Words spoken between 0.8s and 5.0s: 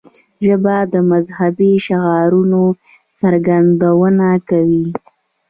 د مذهبي شعائرو څرګندونه کوي